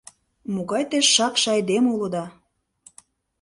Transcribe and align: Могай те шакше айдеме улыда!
Могай 0.53 0.83
те 0.91 0.97
шакше 1.13 1.47
айдеме 1.55 1.87
улыда! 1.95 2.25